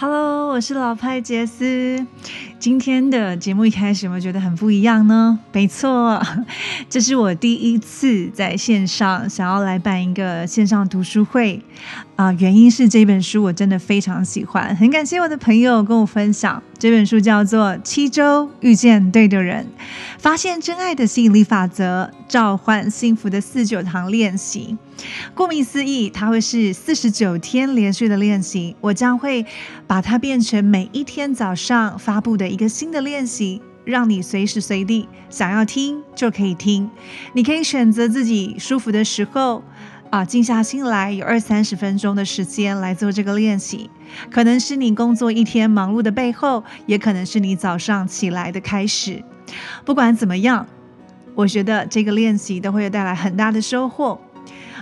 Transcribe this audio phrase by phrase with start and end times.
[0.00, 2.06] Hello，我是老派杰斯。
[2.58, 5.38] 今天的节目一开始有没有觉得很不一样呢？
[5.52, 6.20] 没错，
[6.90, 11.62] 这是我第一次在线上想要来办一个线上读书会
[12.16, 12.32] 啊。
[12.32, 16.60] 原因是这本书我真的非常喜欢，很感谢我的朋友跟我分享。
[16.80, 19.64] 这本书叫做《七周遇见对的人》，
[20.18, 24.76] 发现真爱的吸引力法则，召唤幸福的四九堂练习。
[25.34, 28.74] 顾名思义，它会是四十九天连续的练习。
[28.80, 29.44] 我将会
[29.86, 36.90] 把它变成每一天早上发布的一个新的练习，让你随时随地想要听就可以听。
[37.32, 39.62] 你可以选择自己舒服的时候
[40.10, 43.90] 啊，静下心来，有二三十分钟的时间来做这个练习。
[44.30, 49.22] 可能是你工作一天忙碌的背后，也可能是你早上起来的开始。
[49.84, 50.66] 不管怎么样，
[51.34, 54.18] 我觉得这个练习都会带来很大的收获。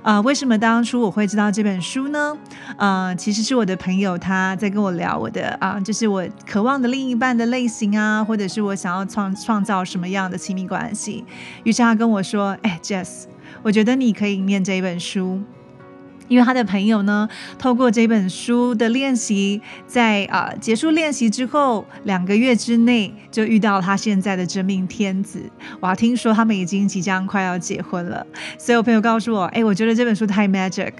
[0.02, 2.36] 啊，为什么当初我会知道这本书呢？
[2.76, 11.24] 啊，其实是我的朋友他在跟我聊我的啊，就是我渴望的另一半的类型啊，或者是我想要创创造什么样的亲密关系。
[11.64, 13.24] 于是他跟我说：“哎，Jess，
[13.62, 15.42] 我觉得你可以念这一本书。”
[16.28, 25.40] 因为他的朋友呢，透过这本书的练习，在啊结束练习之后两个月之内，就遇到他现在的真命天子。
[25.80, 28.26] 哇，听说他们已经即将快要结婚了。
[28.58, 30.92] 所以我朋友告诉我，哎，我觉得这本书太 magic。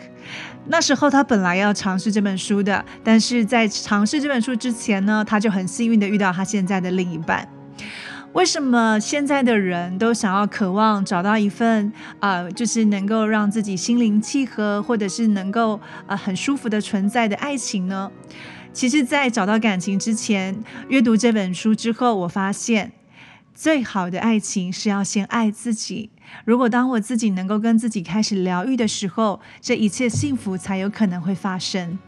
[0.69, 7.49] 那时候他本来要尝试这本书的，但是在尝试这本书之前呢，他就很幸运的遇到他现在的另一半。
[8.37, 18.13] 为什么现在的人都想要渴望找到一份啊，就是能够让自己心灵契合，或者是能够啊很舒服的存在的爱情呢？
[18.75, 22.93] 其实，在找到感情之前，阅读这本书之后，我发现
[23.55, 26.11] 最好的爱情是要先爱自己。
[26.45, 31.99] 如果当我自己能够跟自己开始疗愈的时候，这一切幸福才有可能会发生。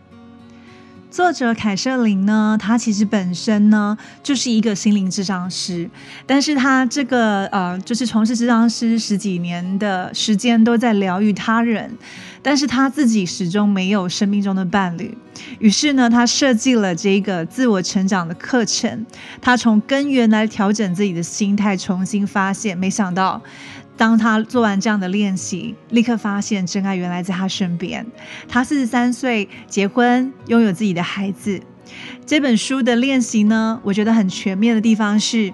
[1.10, 5.88] 作者凯瑟琳呢，她其实本身呢就是一个心灵智商师，
[6.26, 11.96] 但是她这个呃，就是从事智商师十几年的时间都在疗愈他人，
[12.42, 15.16] 但是她自己始终没有生命中的伴侣，
[15.58, 19.06] 于是呢，她设计了这个自我成长的课程，
[19.40, 23.42] 她从根源来调整自己的心态，重新发现，没想到。
[23.98, 28.06] 当他做完这样的练习，立刻发现真爱原来在他身边。
[28.48, 31.60] 他四十三岁结婚，拥有自己的孩子。
[32.24, 35.52] 这本书的练习呢，我觉得很全面的地方是，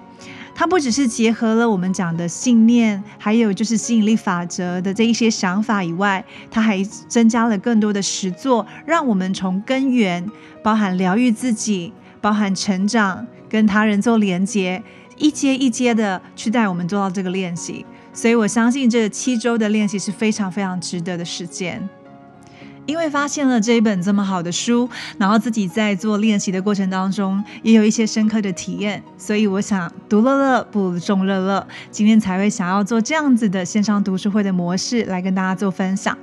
[0.53, 10.29] 它不只是结合了我们讲的信念，还有就是吸引力法则的这一些想法以外，它还增加了更多的实作，让我们从根源，
[10.61, 11.91] 包含疗愈自己，
[12.21, 14.83] 包含成长，跟他人做连接，
[15.17, 17.83] 一阶一阶的去带我们做到这个练习。
[18.15, 21.87] 所以我相信这七周的练习是非常非常值得的时间。
[22.87, 24.87] 因为发现了这一本这么好的书，
[25.17, 36.15] 然后自己在做练习的过程当中也有一些深刻的体验，所以我想独乐乐不如众乐乐，今天才会想要做这样子的线上读书会的模式来跟大家做分享。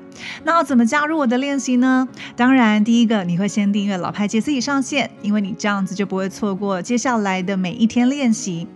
[0.45, 2.09] 那要怎么加入我的练习呢？
[2.37, 8.67] 当然，第一个你会先订阅老派杰斯已上线，因为你这样子就不会错过接下来的每一天练习。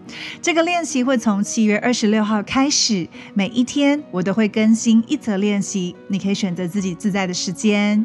[0.40, 8.04] 这个练习会从七月二十六号开始，每一天我都会更新一则练习，你可以选择自己自在的时间。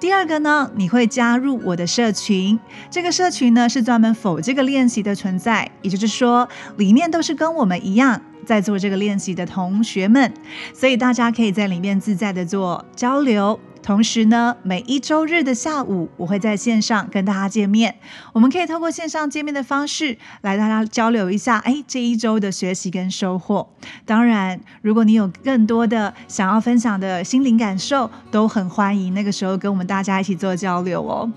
[0.00, 2.58] 第二个呢，你会加入我的社群，
[2.90, 8.22] 这个社群呢是专门否这个练习的存在，也就是说，里面都是跟我们一样。
[8.44, 10.32] 在做这个练习的同学们，
[10.74, 13.58] 所以大家可以在里面自在的做交流。
[13.82, 17.96] 同时呢，每一周日的下午，我会在线上跟大家见面。
[18.32, 23.68] 我们可以透过线上见面的方式来大家交流一下，哎，这一周的学习跟收获。
[24.06, 31.32] 当然，如果你有更多的想要分享的心灵感受，都很欢迎那个时候跟我们大家一起做交流哦。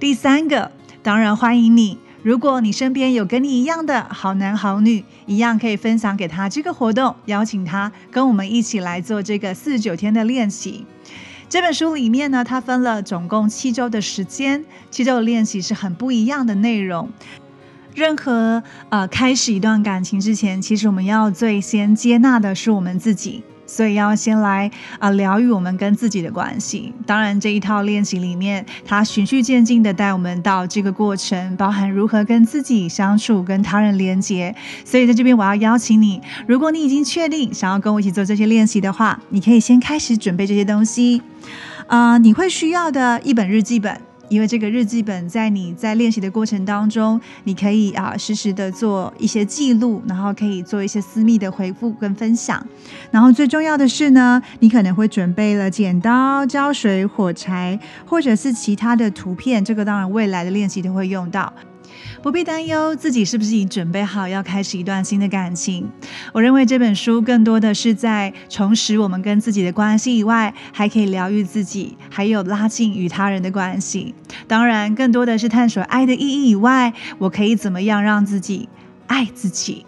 [0.00, 0.72] 第三个，
[1.04, 1.98] 当然欢迎你。
[2.26, 10.84] 如果你身边有跟你一样的好男好女，一样可以分享给他这个活动，邀请他跟我们一起来做这个四十九天的练习。
[11.48, 17.08] 这本书里面呢，它分了总共七周的时间，七周的练习是很不一样的内容。
[17.94, 23.44] 任何呃开始一段感情之前，其实我们要最先接纳的是我们自己。
[23.66, 26.92] 所以要先来啊疗愈我们跟自己的关系。
[27.04, 34.54] 当然，这一套练习里面，它循序渐进的带我们到这个过程，包含如何跟自己相处、跟他人连接。
[34.84, 41.20] 所以在这边，我要邀请你，如果你已经确定想要跟我一起做这些练习的话，你可以先开始准备这些东西。
[41.86, 44.00] 啊，你会需要的一本日记本。
[44.28, 52.64] 因为这个日记本在你在练习的过程当中，你可以啊实时的做一些记录，然后可以做一些私密的回复跟分享。
[53.10, 59.64] 然后最重要的是呢，你可能会准备了剪刀、胶水、火柴，或者是其他的图片。
[59.64, 61.52] 这个当然未来的练习都会用到。
[62.22, 65.88] 不必担忧自己是不是已准备好要开始一段新的感情。
[66.32, 74.14] 我认为这本书更多的是在重拾我们跟自己的关系以外，还可以疗愈自己，还有拉近与他人的关系。
[74.46, 78.68] 当然，更多的是探索爱的意义以外，我可以怎么样让自己
[79.06, 79.86] 爱自己。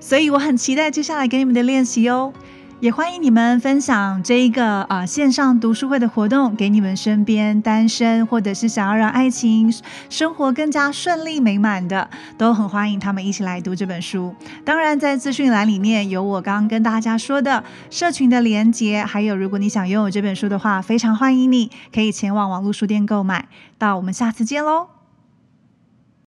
[0.00, 2.32] 所以我很期待接下来给你们的练习哦。
[2.80, 9.72] 也欢迎你们分享这一个啊线上读书会的活动给你们身边单身或者是想要让爱情
[10.08, 14.32] 生活更加顺利美满的，都很欢迎他们一起来读这本书。
[14.64, 23.48] 当然，在资讯栏里面有我刚刚跟大家说的社群的连接，还有如果你想拥有这本书的话，非常欢迎你可以前往网络书店购买。
[23.76, 24.97] 到我们下次见喽。